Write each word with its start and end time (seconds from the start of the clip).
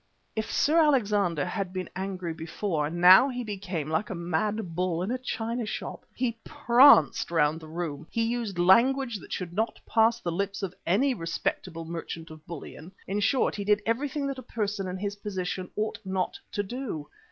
If 0.35 0.51
Sir 0.51 0.79
Alexander 0.81 1.45
had 1.45 1.71
been 1.73 1.87
angry 1.95 2.33
before, 2.33 2.89
now 2.89 3.29
he 3.29 3.43
became 3.43 3.87
like 3.87 4.09
a 4.09 4.15
mad 4.15 4.73
bull 4.75 5.03
in 5.03 5.11
a 5.11 5.19
china 5.19 5.63
shop. 5.67 6.05
He 6.15 6.39
pranced 6.43 7.29
round 7.29 7.59
the 7.59 7.67
room; 7.67 8.07
he 8.09 8.23
used 8.23 8.57
language 8.57 9.19
that 9.19 9.31
should 9.31 9.53
not 9.53 9.79
pass 9.85 10.19
the 10.19 10.31
lips 10.31 10.63
of 10.63 10.73
any 10.87 11.13
respectable 11.13 11.85
merchant 11.85 12.31
of 12.31 12.43
bullion; 12.47 12.91
in 13.05 13.19
short, 13.19 13.53
he 13.55 13.63
did 13.63 13.83
everything 13.85 14.25
that 14.25 14.39
a 14.39 14.53
person 14.57 14.87
in 14.87 14.97
his 14.97 15.17
position 15.17 15.69
ought 15.75 15.99
not 16.03 16.39
to 16.53 16.63
do. 16.63 17.07